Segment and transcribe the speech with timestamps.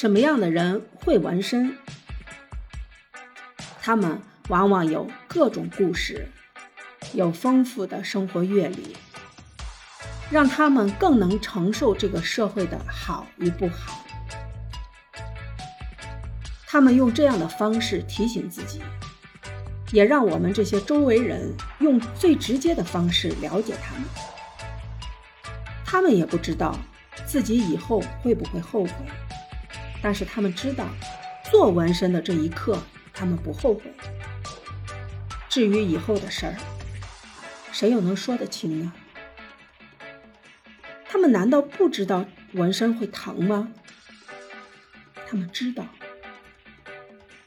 [0.00, 1.76] 什么样的人会纹身？
[3.82, 6.26] 他们往往有各种故事，
[7.12, 8.96] 有丰富的生活阅历，
[10.30, 14.02] 让他们更能承受这个社会的好与不好。
[16.66, 18.80] 他们用这样的方式提醒自己，
[19.92, 24.04] 也让我们这些周围人用最直接的方式了解他们。
[25.84, 26.74] 他们也不知道
[27.26, 28.92] 自己以后会不会后悔，
[30.02, 30.88] 但是他们知道，
[31.50, 32.82] 做纹身的这一刻，
[33.12, 33.82] 他们不后悔。
[35.48, 36.56] 至于以后的事儿，
[37.72, 38.92] 谁又能说得清呢？
[41.04, 43.68] 他们难道不知道纹身会疼吗？
[45.26, 45.84] 他们知道。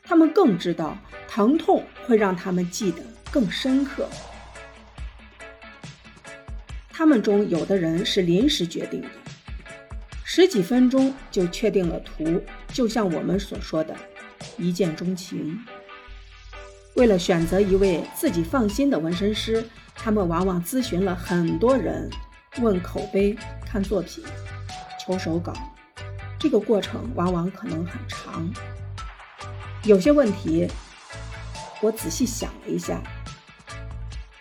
[0.04, 3.02] 他们更知道疼痛会让他们记得
[3.32, 4.08] 更深刻。
[6.90, 9.08] 他们中有的人是临时决定的，
[10.24, 13.96] 十几分钟就确定了图，就像我们所说的
[14.58, 15.60] “一见钟情”。
[16.96, 19.66] 为了选择一位自己放心的纹身师，
[19.96, 22.10] 他们往往咨询了很多人，
[22.60, 24.24] 问口碑、看作品、
[25.00, 25.54] 求手稿，
[26.40, 28.50] 这个过程往往可能很长。
[29.84, 30.68] 有些问题，
[31.82, 33.02] 我仔细想了一下，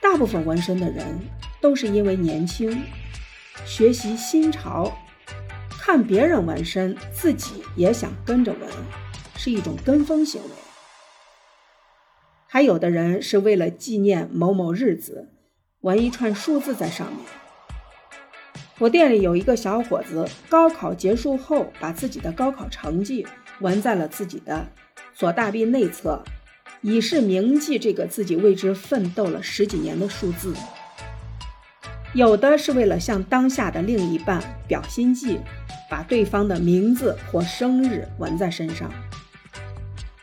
[0.01, 1.19] 大部分纹身的人
[1.61, 2.85] 都是因为年轻，
[3.65, 4.97] 学习新潮，
[5.85, 8.71] 看别人纹身，自己也想跟着纹，
[9.37, 10.49] 是一种跟风行为。
[12.47, 15.31] 还有的人是为了纪念某某日子，
[15.81, 17.19] 纹一串数字在上面。
[18.79, 23.27] 我店里有一个小伙子，高考结束后，把自己的高考成绩
[23.59, 24.65] 纹在了自己的。
[25.13, 26.23] 左大臂内侧，
[26.81, 30.55] 以示铭记这个自己为之奋斗了十几年的数字。
[32.15, 35.41] 有的是为了向当下的另一半表心迹，
[35.89, 38.93] 把对方的名字或生日纹在身上。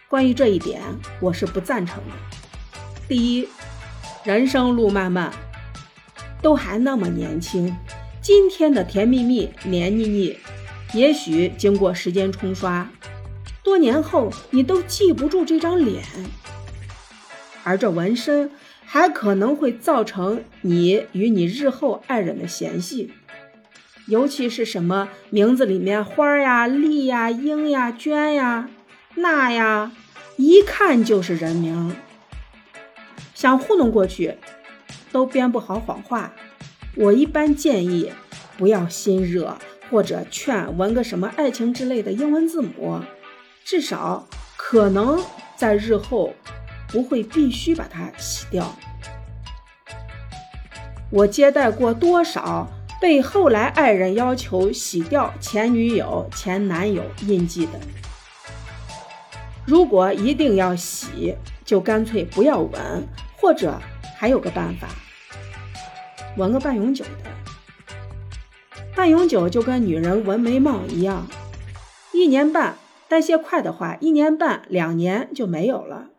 [0.08, 0.82] 关于这一点，
[1.20, 2.14] 我是不赞成的。
[3.08, 3.48] 第一，
[4.23, 5.32] 人生路漫漫，
[6.44, 7.76] 都还那么年轻，
[8.21, 10.38] 今天的甜蜜蜜、黏腻腻，
[10.94, 12.88] 也许经过时间冲刷。
[13.64, 16.04] 多年后，你都记不住这张脸，
[17.64, 18.52] 而这纹身
[18.92, 23.14] 还可能会造成你与你日后爱人的嫌隙，
[24.08, 28.67] 尤其是什么名字里面花呀、丽呀、英呀、娟呀、
[29.14, 29.92] 娜呀，
[30.38, 31.95] 一看就是人名，
[33.36, 34.38] 想糊弄过去
[35.11, 36.33] 都编不好谎话。
[36.95, 38.11] 我一般建议
[38.58, 39.56] 不要心热，
[39.92, 43.00] 或者劝纹个什么爱情之类的英文字母。
[43.64, 44.27] 至少
[44.58, 45.23] 可能
[45.56, 46.33] 在日后
[46.92, 48.76] 不会必须把它洗掉。
[51.11, 52.67] 我接待过多少
[53.02, 57.80] 被后来爱人要求洗掉前女友、前男友印记的？
[59.66, 63.08] 如果一定要洗，就干脆不要纹，
[63.38, 63.80] 或者
[64.17, 64.88] 还有个办法，
[66.38, 67.11] 纹个半永久的。
[68.95, 71.27] 半永久就跟女人纹眉毛一样，
[72.11, 72.76] 一年半。
[73.08, 76.10] 代谢快的话，一年半两年就没有了，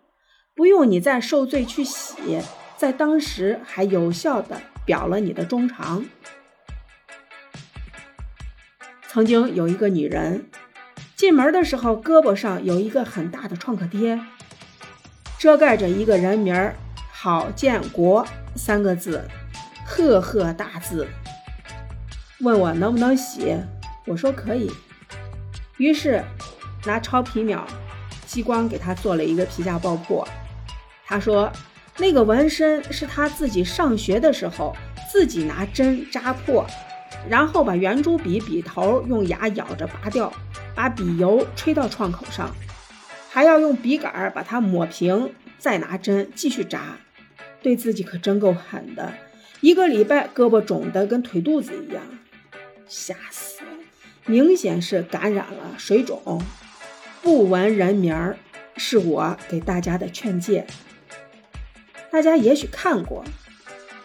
[0.54, 2.40] 不用你再受罪去洗，
[2.76, 6.04] 在当时还有效的表了你的衷肠。
[9.08, 10.48] 曾经有一个女人
[11.16, 14.20] 进门的时候，胳膊上有一个很大的创可贴，
[15.38, 16.74] 遮盖着一个人名儿
[17.12, 19.22] “郝建国”三个字，
[19.86, 21.06] 赫赫大字。
[22.40, 23.56] 问我能不能洗，
[24.06, 24.70] 我说可以。
[25.78, 26.24] 于是。
[26.86, 27.66] 拿超皮秒
[28.26, 30.26] 激光给他做了一个皮下爆破。
[31.10, 31.50] 他说，
[31.98, 34.76] 那个纹身是他自己上学的时候
[35.12, 36.64] 自己拿针扎破，
[37.28, 40.32] 然后把圆珠笔笔头用牙咬着拔掉，
[40.72, 42.54] 把笔油吹到创口上，
[43.28, 46.96] 还要用笔杆把它抹平，再拿针继续扎。
[47.60, 49.12] 对自己可真够狠的，
[49.60, 52.02] 一个礼拜胳膊肿得跟腿肚子一样，
[52.86, 53.70] 吓死了！
[54.26, 56.40] 明显是感染了水肿。
[57.20, 58.38] 不纹人名儿
[58.76, 60.64] 是我给大家的劝诫。
[62.10, 63.24] 大家也许看过，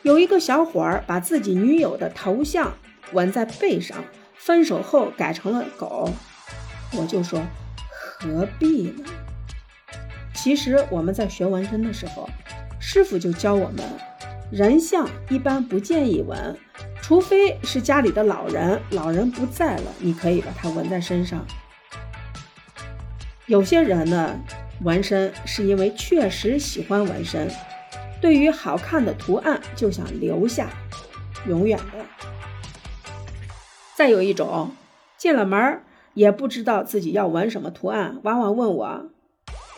[0.04, 2.74] 有一个小伙儿把自己女友的头像
[3.14, 3.98] 纹在背上，
[4.36, 6.12] 分手后改成了狗。
[6.94, 7.42] 我就说
[8.20, 9.04] 何必呢？
[10.34, 12.30] 其实我们在学纹身的时候，
[12.80, 13.84] 师傅就教我们，
[14.52, 16.56] 人像一般不建议纹，
[17.02, 21.44] 除非是家里的老人，老人不在了，你可以把它纹在身上。
[23.48, 24.40] 有些人呢，
[24.84, 27.50] 纹身是因为确实喜欢纹身，
[28.26, 30.68] 对于好看的图案就想留下，
[31.48, 32.04] 永远的。
[33.94, 34.72] 再有一种，
[35.16, 35.84] 进了门
[36.16, 39.06] 也不知道自己要纹什么图案，往往问我：“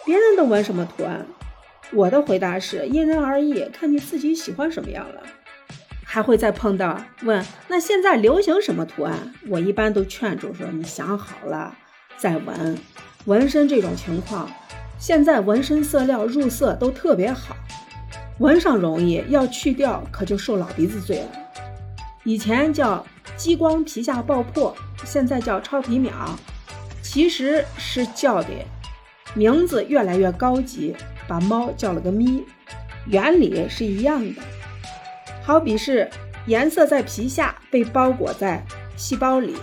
[0.07, 1.25] 别人都纹什么图案？”
[1.91, 5.23] 我的回答是：因人而异，看你自己喜欢什么样了。
[6.05, 11.75] 还会再碰到问：“那现在流行什么图案？”我一般都劝住说：“你想好了
[12.15, 12.77] 再纹。”
[13.27, 14.49] 纹身这种情况，
[14.97, 17.53] 现在纹身色料入色都特别好，
[18.39, 21.29] 纹上容易，要去掉可就受老鼻子罪了。
[22.23, 23.05] 以前叫
[23.35, 24.75] 激光皮下爆破。
[25.05, 26.11] 现在叫超皮秒，
[27.03, 28.49] 其实是叫的
[29.35, 30.95] 名字越来越高级，
[31.27, 32.43] 把猫叫了个咪，
[33.05, 34.41] 原理是一样的。
[35.43, 36.09] 好比是
[36.47, 38.65] 颜色在皮下被包裹在
[38.97, 39.55] 细胞里，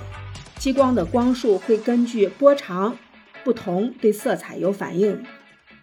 [0.57, 2.97] 激光的光束会根据波长
[3.43, 5.21] 不同对色彩有反应，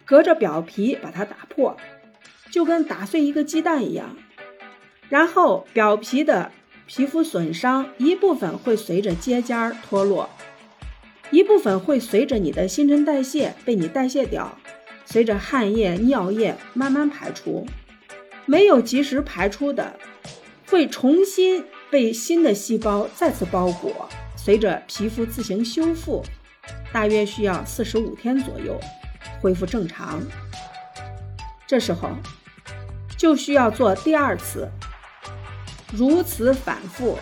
[0.06, 1.76] 隔着表皮把它打破，
[2.52, 4.16] 就跟打碎一个鸡蛋一样，
[5.08, 6.52] 然后表皮的。
[6.84, 10.28] 皮肤损伤一部分会随着结痂脱落，
[11.30, 14.58] 一部分会随着你的新陈代谢被你代谢掉，
[15.06, 17.66] 随着汗液、尿液慢慢排出。
[18.44, 19.94] 没有及时排出的，
[20.66, 24.06] 会重新被新的细胞再次包裹，
[24.36, 26.22] 随着皮肤自行修复，
[26.92, 28.78] 大约需要四十五天左右
[29.40, 30.20] 恢复正常。
[31.66, 32.10] 这时候
[33.22, 34.68] 就需要做第二次。
[35.92, 37.16] 如此反复，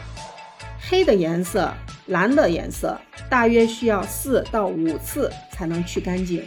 [0.88, 1.70] 黑的颜色、
[2.06, 2.98] 蓝的颜色
[3.28, 6.42] 大约需要四到五次才能去干净，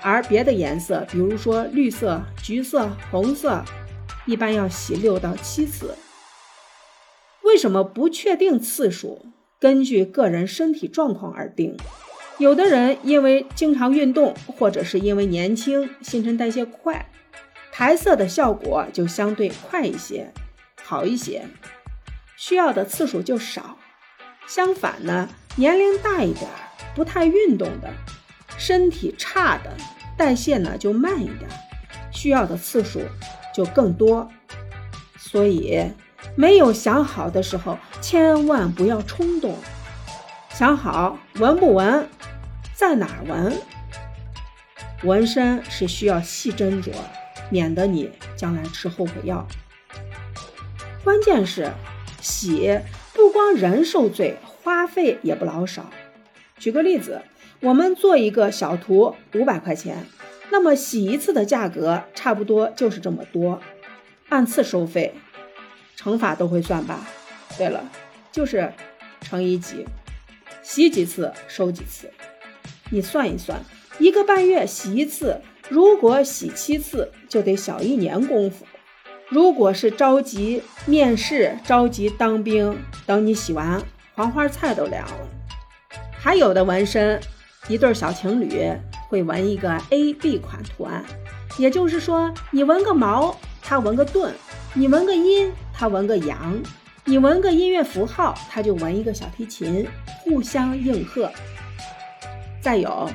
[0.00, 3.64] 而别的颜色，比如说绿色、橘色、红色，
[4.26, 5.96] 一般要洗六到七次。
[7.42, 9.26] 为什么不确定次数？
[9.58, 11.76] 根据个人身体状况而定。
[12.38, 17.10] 有的人因为经常运动，或者是因为年轻、新陈代谢快，
[17.78, 20.32] 排色的效果就相对快一些。
[20.82, 21.46] 好一些，
[22.36, 23.78] 需要的次数就少。
[24.48, 26.50] 相反呢，年龄大一点、
[26.96, 27.88] 不太运动的，
[28.58, 29.70] 身体差的，
[30.16, 31.48] 代谢呢就慢一点，
[32.10, 33.00] 需要的次数
[33.54, 34.28] 就更多。
[35.16, 35.88] 所以，
[36.34, 39.56] 没有想好的时候，千万不要冲动。
[40.50, 42.08] 想好纹不纹，
[42.74, 43.56] 在哪纹？
[45.04, 46.90] 纹身是需要细斟酌，
[47.50, 49.46] 免得你将来吃后悔药。
[51.04, 51.72] 关键是
[52.20, 52.80] 洗
[53.14, 55.90] 不光人受罪，花费也不老少。
[56.58, 57.22] 举个例子，
[57.60, 60.06] 我们做一个小图五百块钱，
[60.50, 63.60] 那么洗一次的价格差不多就是这么多，
[64.28, 65.14] 按次收费，
[65.96, 67.08] 乘法都会算吧？
[67.56, 67.90] 对了，
[68.30, 68.72] 就是
[69.20, 69.86] 乘以几，
[70.62, 72.10] 洗几次收几次，
[72.90, 73.60] 你算一算，
[73.98, 78.64] 一个半月洗一次，如果洗七次，就得小一年功夫。
[79.28, 82.74] 如果是着急面试、着急当兵，
[83.04, 83.80] 等你洗完，
[84.14, 85.28] 黄花菜都凉了。
[86.18, 87.20] 还有的纹身，
[87.68, 88.72] 一对小情侣
[89.08, 91.04] 会纹一个 A B 款图案，
[91.58, 94.30] 也就是说，你纹个毛，他纹个盾；
[94.72, 96.54] 你纹个阴，他纹个阳；
[97.04, 99.86] 你纹个音乐符号，他就纹一个小提琴，
[100.22, 101.30] 互相应和。
[102.62, 103.08] 再有，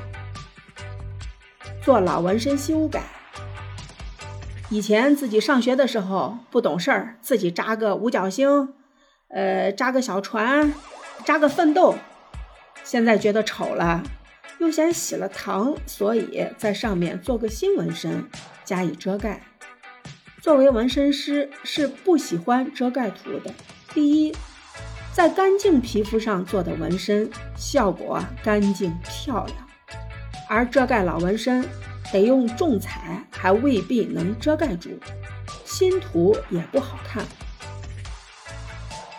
[1.83, 3.03] 做老纹身修改。
[4.69, 8.73] 以前自己上学的时候不懂事儿，自己扎个五角星，
[9.27, 10.73] 呃，扎个小船，
[11.25, 11.95] 扎个奋斗。
[12.83, 14.01] 现在觉得丑了，
[14.59, 18.27] 又嫌洗了疼，所以在上面做个新纹身，
[18.63, 19.41] 加以遮盖。
[20.41, 23.53] 作为纹身师是不喜欢遮盖图的。
[23.93, 24.35] 第一，
[25.13, 29.57] 在干净皮肤上做的纹身效果干净漂亮，
[30.53, 31.65] 而遮盖老纹身。
[32.11, 34.89] 得用重彩，还未必能遮盖住，
[35.65, 37.25] 新图也不好看。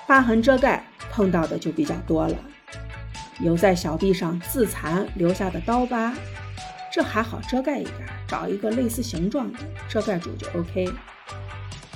[0.06, 2.36] 疤痕遮盖碰到的就比较多了，
[3.40, 6.14] 有在小臂上自残留下的刀疤，
[6.92, 7.96] 这还好遮盖一点，
[8.28, 10.88] 找一个类似形状的遮盖住就 OK。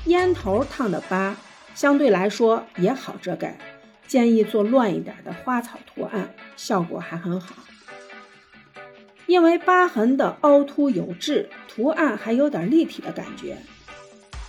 [0.06, 1.36] 烟头烫的疤
[1.76, 3.56] 相对来说也好遮盖，
[4.08, 7.54] 建议做乱一点的花草图案，效果还很好。
[9.28, 13.58] 因为疤痕的凹凸有致，图案还有点立体的感觉。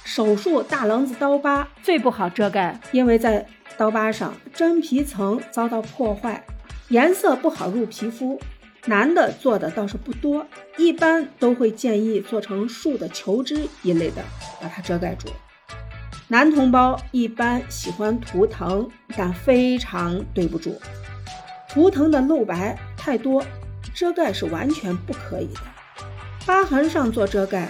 [0.06, 3.46] 手术大棱子刀疤最不好遮盖，因为在
[3.78, 6.44] 刀疤上真皮层遭到破坏，
[6.88, 8.40] 颜色不好入皮肤。
[8.86, 14.24] 男的做的倒是不多，一般都会建议做成树的球枝一类的，
[14.62, 15.28] 把它遮盖住。
[16.30, 20.80] 男同胞一般喜欢图腾，但非常对不住，
[21.68, 23.44] 图腾的露白太多。
[24.00, 25.60] 遮盖是完全不可以的。
[26.46, 27.68] 疤痕上做遮盖，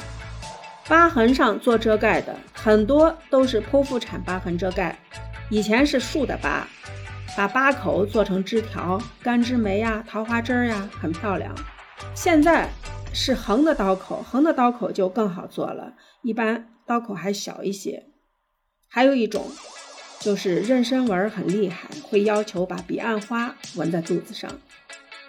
[0.88, 4.95] 疤痕上做遮盖的很多都是剖腹产疤痕遮盖。
[5.50, 6.67] 以前是竖的疤，
[7.36, 11.51] 把八口做成枝条，干枝梅呀、桃花枝呀，很漂亮。
[12.13, 12.69] 现在
[13.12, 18.03] 是横的刀口，横的刀口就更好做了，一般刀口还小一些。
[18.88, 19.48] 还有一种
[20.19, 24.51] 就是妊娠纹很厉害，会要求把彼岸花纹在肚子上。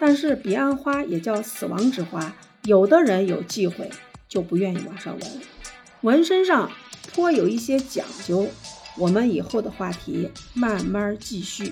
[0.03, 3.87] 但是彼岸花也叫死亡之花，有的人有忌讳，
[4.27, 5.31] 就不愿意往上纹。
[6.01, 6.71] 纹身上
[7.13, 8.47] 颇有一些讲究，
[8.97, 11.71] 我们以后的话题慢慢继续。